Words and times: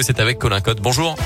C'est 0.00 0.20
avec 0.20 0.38
Colin 0.38 0.60
Cotte. 0.60 0.80
Bonjour. 0.80 1.16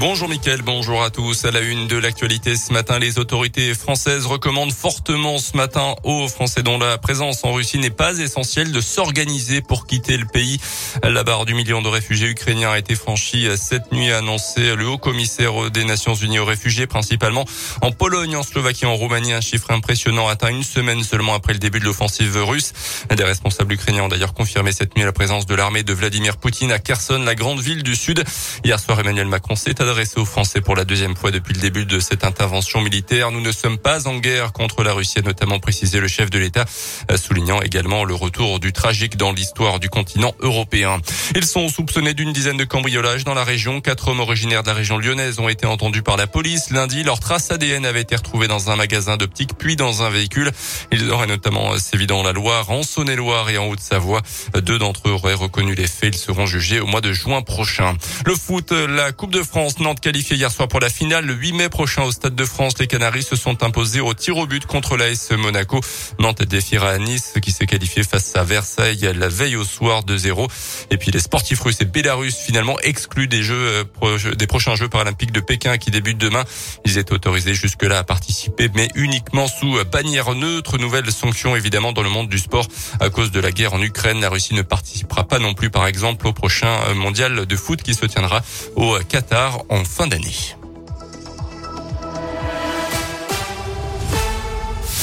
Bonjour 0.00 0.28
Mickaël, 0.28 0.60
bonjour 0.62 1.04
à 1.04 1.10
tous. 1.10 1.44
À 1.44 1.52
la 1.52 1.60
une 1.60 1.86
de 1.86 1.96
l'actualité 1.96 2.56
ce 2.56 2.72
matin, 2.72 2.98
les 2.98 3.20
autorités 3.20 3.74
françaises 3.74 4.26
recommandent 4.26 4.72
fortement 4.72 5.38
ce 5.38 5.56
matin 5.56 5.94
aux 6.02 6.26
Français 6.26 6.64
dont 6.64 6.78
la 6.78 6.98
présence 6.98 7.44
en 7.44 7.52
Russie 7.52 7.78
n'est 7.78 7.90
pas 7.90 8.18
essentielle 8.18 8.72
de 8.72 8.80
s'organiser 8.80 9.62
pour 9.62 9.86
quitter 9.86 10.16
le 10.16 10.26
pays. 10.26 10.58
La 11.04 11.22
barre 11.22 11.44
du 11.44 11.54
million 11.54 11.80
de 11.80 11.86
réfugiés 11.88 12.28
ukrainiens 12.28 12.72
a 12.72 12.78
été 12.78 12.96
franchie 12.96 13.48
cette 13.56 13.92
nuit, 13.92 14.10
a 14.10 14.18
annoncé 14.18 14.74
le 14.74 14.88
haut 14.88 14.98
commissaire 14.98 15.70
des 15.70 15.84
Nations 15.84 16.14
Unies 16.14 16.40
aux 16.40 16.44
réfugiés, 16.44 16.88
principalement 16.88 17.44
en 17.80 17.92
Pologne, 17.92 18.36
en 18.36 18.42
Slovaquie, 18.42 18.86
en 18.86 18.96
Roumanie. 18.96 19.32
Un 19.32 19.40
chiffre 19.40 19.70
impressionnant 19.70 20.26
atteint 20.26 20.48
une 20.48 20.64
semaine 20.64 21.04
seulement 21.04 21.34
après 21.34 21.52
le 21.52 21.60
début 21.60 21.78
de 21.78 21.84
l'offensive 21.84 22.36
russe. 22.36 22.72
Des 23.16 23.24
responsables 23.24 23.72
ukrainiens 23.72 24.02
ont 24.02 24.08
d'ailleurs 24.08 24.34
confirmé 24.34 24.72
cette 24.72 24.96
nuit 24.96 25.04
la 25.04 25.12
présence 25.12 25.46
de 25.46 25.54
l'armée 25.54 25.84
de 25.84 25.92
Vladimir 25.92 26.36
Poutine 26.36 26.72
à 26.72 26.80
Kherson, 26.80 27.22
la 27.24 27.36
grande 27.36 27.60
ville 27.60 27.84
du 27.84 27.94
sud. 27.94 28.24
Hier 28.64 28.80
soir, 28.80 28.98
Emmanuel 28.98 29.28
Macron 29.28 29.54
s'est 29.54 29.83
adressé 29.84 30.18
aux 30.18 30.24
Français 30.24 30.60
pour 30.60 30.76
la 30.76 30.84
deuxième 30.84 31.14
fois 31.14 31.30
depuis 31.30 31.54
le 31.54 31.60
début 31.60 31.84
de 31.84 32.00
cette 32.00 32.24
intervention 32.24 32.80
militaire. 32.80 33.30
Nous 33.30 33.40
ne 33.40 33.52
sommes 33.52 33.78
pas 33.78 34.08
en 34.08 34.16
guerre 34.16 34.52
contre 34.52 34.82
la 34.82 34.92
Russie, 34.92 35.18
a 35.18 35.22
notamment 35.22 35.58
précisé 35.58 36.00
le 36.00 36.08
chef 36.08 36.30
de 36.30 36.38
l'État, 36.38 36.64
euh, 37.10 37.16
soulignant 37.16 37.60
également 37.60 38.04
le 38.04 38.14
retour 38.14 38.60
du 38.60 38.72
tragique 38.72 39.16
dans 39.16 39.32
l'histoire 39.32 39.80
du 39.80 39.90
continent 39.90 40.34
européen. 40.40 41.00
Ils 41.34 41.44
sont 41.44 41.68
soupçonnés 41.68 42.14
d'une 42.14 42.32
dizaine 42.32 42.56
de 42.56 42.64
cambriolages 42.64 43.24
dans 43.24 43.34
la 43.34 43.44
région. 43.44 43.80
Quatre 43.80 44.08
hommes 44.08 44.20
originaires 44.20 44.62
de 44.62 44.68
la 44.68 44.74
région 44.74 44.98
lyonnaise 44.98 45.38
ont 45.38 45.48
été 45.48 45.66
entendus 45.66 46.02
par 46.02 46.16
la 46.16 46.26
police. 46.26 46.70
Lundi, 46.70 47.02
leur 47.02 47.20
trace 47.20 47.50
ADN 47.50 47.84
avait 47.84 48.02
été 48.02 48.16
retrouvée 48.16 48.48
dans 48.48 48.70
un 48.70 48.76
magasin 48.76 49.16
d'optique, 49.16 49.50
puis 49.58 49.76
dans 49.76 50.02
un 50.02 50.10
véhicule. 50.10 50.50
Ils 50.92 51.10
auraient 51.10 51.26
notamment 51.26 51.76
sévi 51.78 52.06
dans 52.06 52.22
la 52.22 52.32
Loire, 52.32 52.70
en 52.70 52.82
Saône-et-Loire 52.82 53.50
et 53.50 53.58
en 53.58 53.66
Haute-Savoie. 53.66 54.22
Deux 54.62 54.78
d'entre 54.78 55.08
eux 55.08 55.12
auraient 55.12 55.34
reconnu 55.34 55.74
les 55.74 55.86
faits. 55.86 56.14
Ils 56.14 56.18
seront 56.18 56.46
jugés 56.46 56.80
au 56.80 56.86
mois 56.86 57.00
de 57.00 57.12
juin 57.12 57.42
prochain. 57.42 57.94
Le 58.24 58.34
foot, 58.34 58.72
la 58.72 59.12
Coupe 59.12 59.32
de 59.32 59.42
France, 59.42 59.73
Nantes 59.80 60.00
qualifié 60.00 60.36
hier 60.36 60.50
soir 60.50 60.68
pour 60.68 60.80
la 60.80 60.88
finale. 60.88 61.24
Le 61.24 61.34
8 61.34 61.52
mai 61.52 61.68
prochain 61.68 62.02
au 62.02 62.12
Stade 62.12 62.34
de 62.34 62.44
France, 62.44 62.74
les 62.78 62.86
Canaries 62.86 63.22
se 63.22 63.34
sont 63.34 63.62
imposés 63.64 64.00
au 64.00 64.14
tir 64.14 64.36
au 64.36 64.46
but 64.46 64.66
contre 64.66 64.96
l'AS 64.96 65.30
Monaco. 65.32 65.80
Nantes 66.18 66.42
défiera 66.42 66.90
à 66.90 66.98
Nice 66.98 67.34
qui 67.42 67.50
s'est 67.50 67.66
qualifié 67.66 68.02
face 68.02 68.36
à 68.36 68.44
Versailles 68.44 69.12
la 69.14 69.28
veille 69.28 69.56
au 69.56 69.64
soir 69.64 70.04
de 70.04 70.16
0. 70.16 70.48
Et 70.90 70.96
puis 70.96 71.10
les 71.10 71.18
sportifs 71.18 71.60
russes 71.60 71.80
et 71.80 71.84
bélarusses 71.84 72.36
finalement 72.36 72.78
exclus 72.80 73.26
des 73.26 73.42
jeux 73.42 73.84
euh, 74.02 74.34
des 74.36 74.46
prochains 74.46 74.76
Jeux 74.76 74.88
paralympiques 74.88 75.32
de 75.32 75.40
Pékin 75.40 75.78
qui 75.78 75.90
débutent 75.90 76.18
demain. 76.18 76.44
Ils 76.84 76.98
étaient 76.98 77.12
autorisés 77.12 77.54
jusque-là 77.54 77.98
à 77.98 78.04
participer, 78.04 78.68
mais 78.74 78.88
uniquement 78.94 79.48
sous 79.48 79.82
bannière 79.90 80.34
neutre. 80.34 80.78
Nouvelle 80.78 81.10
sanction 81.10 81.56
évidemment 81.56 81.92
dans 81.92 82.02
le 82.02 82.10
monde 82.10 82.28
du 82.28 82.38
sport 82.38 82.66
à 83.00 83.10
cause 83.10 83.30
de 83.30 83.40
la 83.40 83.50
guerre 83.50 83.74
en 83.74 83.82
Ukraine. 83.82 84.20
La 84.20 84.28
Russie 84.28 84.54
ne 84.54 84.62
participera 84.62 85.24
pas 85.24 85.38
non 85.38 85.54
plus 85.54 85.70
par 85.70 85.86
exemple 85.86 86.26
au 86.26 86.32
prochain 86.32 86.94
mondial 86.94 87.46
de 87.46 87.56
foot 87.56 87.82
qui 87.82 87.94
se 87.94 88.06
tiendra 88.06 88.42
au 88.76 88.98
Qatar 89.08 89.63
en 89.68 89.84
fin 89.84 90.06
d'année. 90.06 90.56